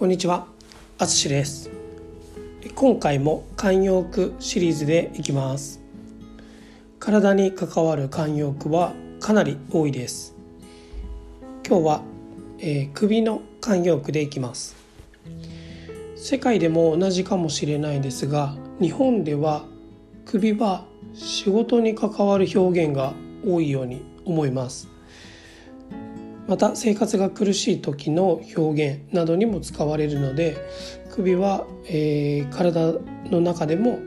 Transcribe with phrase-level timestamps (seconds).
[0.00, 0.46] こんにちは、
[0.96, 1.70] あつしです。
[2.74, 5.78] 今回も慣用句シリーズでいきます。
[6.98, 10.34] 体に関わる慣用句はかなり多いです。
[11.68, 12.02] 今日は、
[12.60, 14.74] えー、首の慣用句でいきます。
[16.16, 19.66] 世界でも同じかもしれないですが日本では
[20.24, 23.12] 首は仕事に関わる表現が
[23.46, 24.88] 多いように思います。
[26.50, 30.56] また生活が苦しい時の表現などにも使われるので
[31.12, 32.94] 首は、えー、体
[33.30, 34.00] の中でも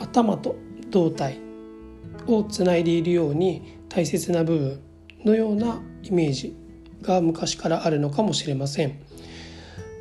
[0.00, 0.56] 頭と
[0.90, 1.38] 胴体
[2.26, 4.80] をつないでいるように大切な部分
[5.24, 6.56] のようなイメージ
[7.00, 8.98] が昔からあるのかもしれません。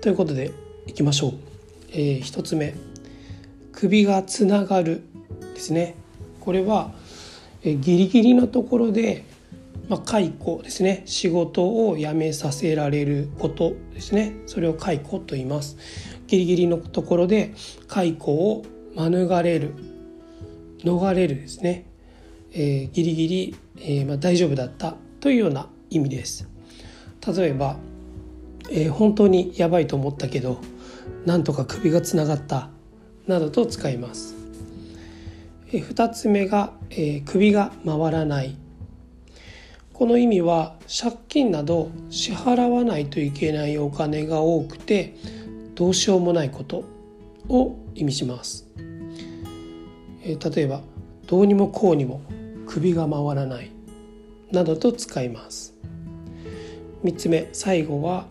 [0.00, 0.50] ということで
[0.86, 1.34] いきましょう。
[1.90, 2.72] えー、1つ目
[3.72, 5.02] 首がつながる
[5.52, 5.96] ですね。
[6.40, 6.94] これは、
[7.62, 9.26] え、ギリギリのところで
[9.88, 11.02] まあ、解雇ですね。
[11.06, 14.36] 仕事を辞めさせられることですね。
[14.46, 15.76] それを解雇と言います。
[16.26, 17.52] ギリギリのところで
[17.88, 18.64] 解雇を
[18.96, 19.74] 免れる
[20.78, 21.86] 逃れるですね、
[22.52, 26.48] えー、ギリギリ、えー、まあ、大丈夫だったというような意味です。
[27.36, 27.76] 例えば、
[28.70, 30.58] えー、本当にやばいと思ったけど
[31.24, 32.70] なんとか首がつながった
[33.26, 34.34] などと使います、
[35.72, 38.56] え、2つ目が、え首が回らない
[40.02, 45.14] この意味は借金など支払わないといけないお金が多くて
[45.76, 46.82] どうしようもないこと
[47.48, 48.66] を意味します。
[50.24, 50.80] え例えば
[51.28, 52.20] どうにもこうにも
[52.66, 53.70] 首が回らない
[54.50, 55.72] などと使います。
[57.04, 58.26] 3つ目最後は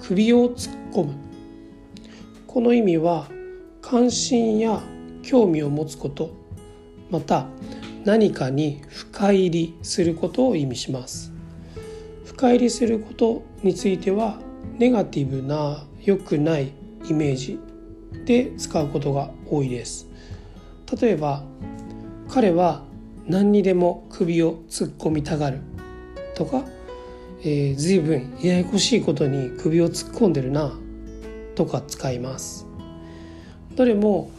[0.00, 1.14] 首を突っ込む
[2.46, 3.26] この意味は
[3.82, 4.80] 関心や
[5.24, 6.30] 興味を持つこと
[7.10, 7.48] また
[8.06, 11.32] 何かに深入りすることを意味します。
[12.24, 14.38] 深入りすることについては
[14.78, 16.70] ネガティブな良くない
[17.10, 17.58] イメージ
[18.24, 20.06] で使うことが多いです。
[21.00, 21.42] 例えば
[22.28, 22.84] 彼は
[23.26, 25.58] 何にでも首を突っ込みたがる。
[26.36, 26.62] とか、
[27.40, 30.78] えー、随分ややこしいことに首を突っ込んでるな。
[31.56, 32.68] とか使います。
[33.74, 34.30] どれも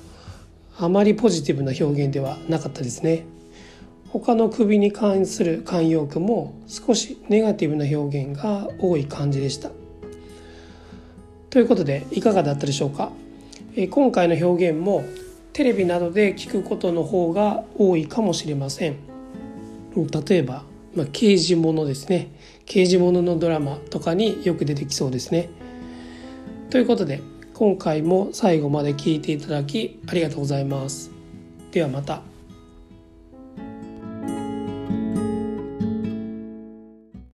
[0.78, 3.26] あまりポジティブな表現ではなかったですね。
[4.10, 9.72] 他の首に関する慣用句も少しネガティブな表現が多い感じでした。
[11.50, 13.12] ということでいかがだったでしょうか、
[13.76, 15.04] え今回の表現も
[15.54, 18.96] テレビなどで聞くことの方が多いかもしれません。
[19.96, 20.64] 例えば、
[20.96, 22.30] まあ、刑事物ですね
[22.68, 25.50] 刑事物のドラマとかによく出てきそうですね。
[26.70, 27.22] ということで
[27.54, 31.12] 今回も最後まで聞いていただきありがとうございます。
[31.72, 32.37] ではまた。